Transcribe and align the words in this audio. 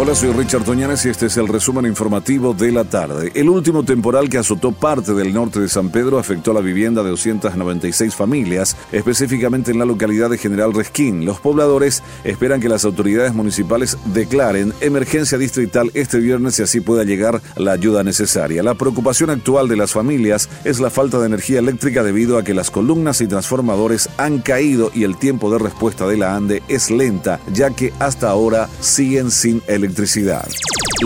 Hola, 0.00 0.14
soy 0.14 0.30
Richard 0.30 0.62
Toñanes 0.62 1.04
y 1.06 1.08
este 1.08 1.26
es 1.26 1.36
el 1.38 1.48
resumen 1.48 1.84
informativo 1.84 2.54
de 2.54 2.70
la 2.70 2.84
tarde. 2.84 3.32
El 3.34 3.48
último 3.48 3.82
temporal 3.82 4.28
que 4.28 4.38
azotó 4.38 4.70
parte 4.70 5.12
del 5.12 5.34
norte 5.34 5.58
de 5.58 5.68
San 5.68 5.90
Pedro 5.90 6.20
afectó 6.20 6.52
la 6.52 6.60
vivienda 6.60 7.02
de 7.02 7.10
296 7.10 8.14
familias, 8.14 8.76
específicamente 8.92 9.72
en 9.72 9.80
la 9.80 9.84
localidad 9.84 10.30
de 10.30 10.38
General 10.38 10.72
Resquín. 10.72 11.24
Los 11.24 11.40
pobladores 11.40 12.04
esperan 12.22 12.60
que 12.60 12.68
las 12.68 12.84
autoridades 12.84 13.34
municipales 13.34 13.98
declaren 14.14 14.72
emergencia 14.80 15.36
distrital 15.36 15.90
este 15.94 16.18
viernes 16.20 16.60
y 16.60 16.62
así 16.62 16.80
pueda 16.80 17.02
llegar 17.02 17.42
la 17.56 17.72
ayuda 17.72 18.04
necesaria. 18.04 18.62
La 18.62 18.76
preocupación 18.76 19.30
actual 19.30 19.66
de 19.66 19.78
las 19.78 19.90
familias 19.90 20.48
es 20.62 20.78
la 20.78 20.90
falta 20.90 21.18
de 21.18 21.26
energía 21.26 21.58
eléctrica 21.58 22.04
debido 22.04 22.38
a 22.38 22.44
que 22.44 22.54
las 22.54 22.70
columnas 22.70 23.20
y 23.20 23.26
transformadores 23.26 24.08
han 24.16 24.38
caído 24.38 24.92
y 24.94 25.02
el 25.02 25.16
tiempo 25.16 25.50
de 25.50 25.58
respuesta 25.58 26.06
de 26.06 26.18
la 26.18 26.36
ANDE 26.36 26.62
es 26.68 26.88
lenta, 26.88 27.40
ya 27.52 27.70
que 27.70 27.92
hasta 27.98 28.30
ahora 28.30 28.68
siguen 28.78 29.32
sin 29.32 29.60
electricidad 29.66 29.87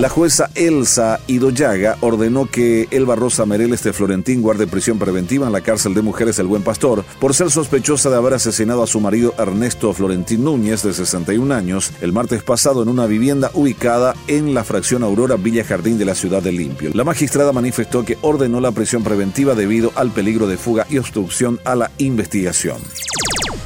La 0.01 0.09
jueza 0.09 0.49
Elsa 0.55 1.21
Idoyaga 1.27 1.99
ordenó 2.01 2.47
que 2.47 2.89
Elba 2.91 3.15
Rosa 3.15 3.45
Mereles 3.45 3.83
de 3.83 3.93
Florentín 3.93 4.41
guarde 4.41 4.67
prisión 4.67 4.99
preventiva 4.99 5.47
en 5.47 5.53
la 5.53 5.61
cárcel 5.61 5.93
de 5.93 6.01
mujeres 6.01 6.39
El 6.39 6.47
Buen 6.47 6.63
Pastor 6.63 7.05
por 7.21 7.35
ser 7.35 7.51
sospechosa 7.51 8.09
de 8.09 8.17
haber 8.17 8.33
asesinado 8.33 8.83
a 8.83 8.87
su 8.87 9.01
marido 9.01 9.35
Ernesto 9.39 9.93
Florentín 9.93 10.45
Núñez, 10.45 10.83
de 10.83 10.95
61 10.95 11.55
años, 11.55 11.93
el 12.01 12.13
martes 12.13 12.43
pasado 12.43 12.83
en 12.83 12.89
una 12.89 13.07
vivienda 13.07 13.51
ubicada 13.53 14.15
en 14.29 14.55
la 14.55 14.65
fracción 14.65 15.03
Aurora 15.03 15.37
Villa 15.37 15.65
Jardín 15.65 15.99
de 15.99 16.07
la 16.07 16.15
ciudad 16.15 16.43
de 16.43 16.53
Limpio. 16.53 16.91
La 16.95 17.05
magistrada 17.05 17.53
manifestó 17.53 18.03
que 18.03 18.17
ordenó 18.23 18.61
la 18.61 18.73
prisión 18.73 19.05
preventiva 19.05 19.55
debido 19.55 19.93
al 19.95 20.11
peligro 20.11 20.47
de 20.47 20.57
fuga 20.57 20.87
y 20.89 20.97
obstrucción 20.97 21.61
a 21.65 21.77
la 21.77 21.91
investigación. 21.99 22.79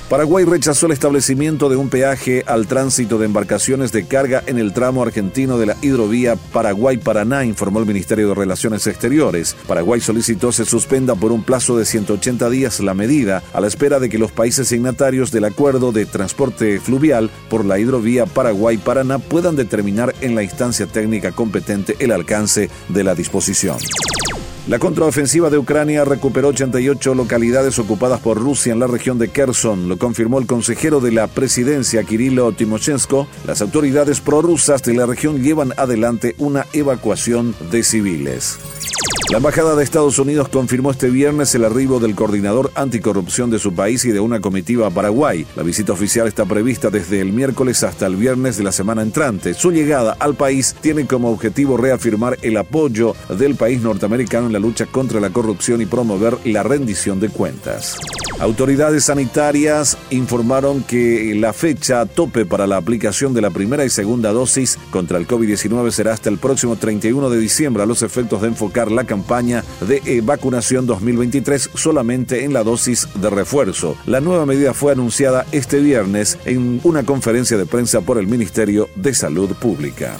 Paraguay 0.09 0.45
rechazó 0.45 0.87
el 0.87 0.92
establecimiento 0.92 1.68
de 1.68 1.74
un 1.74 1.88
peaje 1.88 2.45
al 2.46 2.68
tránsito 2.68 3.18
de 3.18 3.26
embarcaciones 3.26 3.90
de 3.90 4.07
carga 4.07 4.40
en 4.46 4.57
el 4.57 4.73
tramo 4.73 5.02
argentino 5.02 5.59
de 5.59 5.66
la 5.66 5.76
hidrovía 5.82 6.37
Paraguay-Paraná, 6.37 7.45
informó 7.45 7.80
el 7.80 7.87
Ministerio 7.87 8.29
de 8.29 8.35
Relaciones 8.37 8.87
Exteriores. 8.87 9.57
Paraguay 9.66 10.01
solicitó 10.01 10.52
se 10.52 10.65
suspenda 10.65 11.16
por 11.16 11.32
un 11.32 11.43
plazo 11.43 11.76
de 11.76 11.85
180 11.85 12.48
días 12.51 12.79
la 12.79 12.95
medida, 12.95 13.43
a 13.52 13.60
la 13.60 13.66
espera 13.66 13.98
de 13.98 14.09
que 14.09 14.18
los 14.18 14.30
países 14.30 14.68
signatarios 14.68 15.32
del 15.32 15.45
acuerdo 15.45 15.90
de 15.90 16.07
transporte 16.07 16.79
fluvial 16.79 17.29
por 17.51 17.65
la 17.65 17.80
hidrovía 17.80 18.26
Paraguay-Paraná 18.26 19.18
puedan 19.18 19.57
determinar 19.57 20.15
en 20.20 20.37
la 20.37 20.45
instancia 20.45 20.87
técnica 20.87 21.32
competente 21.32 21.96
el 21.98 22.13
alcance 22.13 22.70
de 22.91 23.02
la 23.02 23.16
disposición. 23.16 23.79
La 24.69 24.81
contraofensiva 24.81 25.49
de 25.49 25.59
Ucrania 25.59 26.05
recuperó 26.05 26.49
88 26.49 27.15
localidades 27.15 27.79
ocupadas 27.79 28.19
por 28.19 28.37
Rusia 28.37 28.73
en 28.73 28.81
la 28.81 28.89
región 28.89 29.17
de 29.17 29.29
Kherson, 29.29 29.89
lo 29.89 29.97
confirmó 29.97 30.41
el 30.41 30.47
consejero 30.47 30.99
de 30.99 31.13
la 31.13 31.29
presidencia 31.29 32.03
Kirilo 32.03 32.51
Timoshenko. 32.51 33.29
Las 33.47 33.63
autoridades 33.63 34.21
prorrusas 34.21 34.83
de 34.83 34.95
la 34.95 35.07
región 35.07 35.41
llevan 35.41 35.73
adelante 35.77 36.35
una 36.39 36.67
evacuación 36.73 37.55
de 37.71 37.85
civiles. 37.85 38.59
La 39.29 39.38
Embajada 39.38 39.74
de 39.74 39.82
Estados 39.82 40.21
Unidos 40.21 40.49
confirmó 40.49 40.93
este 40.93 41.10
viernes 41.10 41.52
el 41.57 41.65
arribo 41.65 41.99
del 41.99 42.15
coordinador 42.15 42.71
anticorrupción 42.77 43.51
de 43.51 43.59
su 43.59 43.74
país 43.74 44.05
y 44.05 44.13
de 44.13 44.21
una 44.21 44.41
comitiva 44.41 44.87
a 44.87 44.91
Paraguay. 44.91 45.45
La 45.57 45.65
visita 45.65 45.93
oficial 45.93 46.29
está 46.29 46.45
prevista 46.45 46.91
desde 46.91 47.21
el 47.21 47.32
miércoles 47.32 47.82
hasta 47.82 48.07
el 48.07 48.15
viernes 48.15 48.57
de 48.57 48.63
la 48.63 48.71
semana 48.71 49.02
entrante. 49.02 49.54
Su 49.54 49.73
llegada 49.73 50.16
al 50.21 50.37
país 50.37 50.77
tiene 50.80 51.09
como 51.09 51.30
objetivo 51.30 51.77
reafirmar 51.77 52.38
el 52.43 52.57
apoyo 52.57 53.16
del 53.29 53.57
país 53.57 53.82
norteamericano 53.82 54.47
en 54.47 54.52
la 54.52 54.60
lucha 54.60 54.87
contra 54.87 55.19
la 55.19 55.30
corrupción 55.30 55.80
y 55.80 55.87
promover 55.87 56.38
la 56.45 56.63
rendición 56.63 57.19
de 57.19 57.29
cuentas. 57.29 57.97
Autoridades 58.38 59.07
sanitarias 59.07 59.97
informaron 60.10 60.82
que 60.82 61.35
la 61.37 61.54
fecha 61.54 62.04
tope 62.04 62.45
para 62.45 62.66
la 62.66 62.77
aplicación 62.77 63.32
de 63.32 63.41
la 63.41 63.49
primera 63.49 63.82
y 63.85 63.88
segunda 63.88 64.31
dosis 64.31 64.78
contra 64.91 65.16
el 65.16 65.26
COVID-19 65.26 65.91
será 65.91 66.12
hasta 66.12 66.28
el 66.28 66.37
próximo 66.37 66.76
31 66.76 67.31
de 67.31 67.38
diciembre 67.38 67.82
a 67.82 67.87
los 67.87 68.03
efectos 68.03 68.43
de 68.43 68.48
enfocar 68.48 68.93
la 68.93 69.04
campaña 69.16 69.65
de 69.81 70.03
eh, 70.04 70.21
vacunación 70.22 70.87
2023 70.87 71.71
solamente 71.75 72.44
en 72.44 72.53
la 72.53 72.62
dosis 72.62 73.09
de 73.15 73.31
refuerzo. 73.31 73.97
La 74.04 74.21
nueva 74.21 74.44
medida 74.44 74.75
fue 74.75 74.93
anunciada 74.93 75.47
este 75.53 75.81
viernes 75.81 76.38
en 76.44 76.81
una 76.84 77.03
conferencia 77.04 77.56
de 77.56 77.65
prensa 77.65 78.03
por 78.03 78.19
el 78.19 78.26
Ministerio 78.26 78.91
de 78.94 79.15
Salud 79.15 79.50
Pública. 79.55 80.16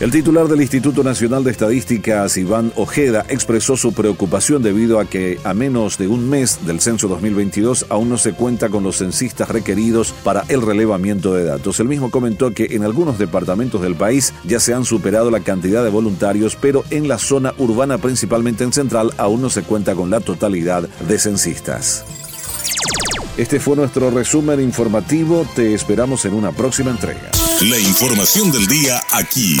El 0.00 0.10
titular 0.10 0.48
del 0.48 0.62
Instituto 0.62 1.04
Nacional 1.04 1.44
de 1.44 1.50
Estadísticas, 1.50 2.38
Iván 2.38 2.72
Ojeda, 2.76 3.26
expresó 3.28 3.76
su 3.76 3.92
preocupación 3.92 4.62
debido 4.62 4.98
a 4.98 5.04
que 5.04 5.38
a 5.44 5.52
menos 5.52 5.98
de 5.98 6.08
un 6.08 6.26
mes 6.26 6.60
del 6.64 6.80
censo 6.80 7.06
2022 7.06 7.84
aún 7.90 8.08
no 8.08 8.16
se 8.16 8.32
cuenta 8.32 8.70
con 8.70 8.82
los 8.82 8.96
censistas 8.96 9.50
requeridos 9.50 10.14
para 10.24 10.46
el 10.48 10.62
relevamiento 10.62 11.34
de 11.34 11.44
datos. 11.44 11.80
El 11.80 11.88
mismo 11.88 12.10
comentó 12.10 12.52
que 12.52 12.68
en 12.70 12.84
algunos 12.84 13.18
departamentos 13.18 13.82
del 13.82 13.94
país 13.94 14.32
ya 14.44 14.58
se 14.58 14.72
han 14.72 14.86
superado 14.86 15.30
la 15.30 15.40
cantidad 15.40 15.84
de 15.84 15.90
voluntarios, 15.90 16.56
pero 16.56 16.82
en 16.88 17.06
la 17.06 17.18
zona 17.18 17.52
urbana, 17.58 17.98
principalmente 17.98 18.64
en 18.64 18.72
Central, 18.72 19.12
aún 19.18 19.42
no 19.42 19.50
se 19.50 19.64
cuenta 19.64 19.94
con 19.94 20.08
la 20.08 20.20
totalidad 20.20 20.88
de 21.06 21.18
censistas. 21.18 22.06
Este 23.36 23.60
fue 23.60 23.76
nuestro 23.76 24.10
resumen 24.10 24.62
informativo. 24.62 25.46
Te 25.54 25.74
esperamos 25.74 26.24
en 26.24 26.32
una 26.32 26.52
próxima 26.52 26.90
entrega. 26.90 27.30
La 27.60 27.78
información 27.78 28.50
del 28.50 28.66
día 28.66 29.02
aquí 29.12 29.60